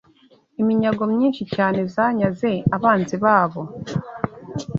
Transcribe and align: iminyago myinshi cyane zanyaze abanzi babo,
iminyago 0.61 1.03
myinshi 1.13 1.43
cyane 1.55 1.79
zanyaze 1.93 2.51
abanzi 2.75 3.15
babo, 3.23 3.61